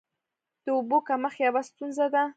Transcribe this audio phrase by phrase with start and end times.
[0.65, 2.23] د اوبو کمښت یوه ستونزه ده.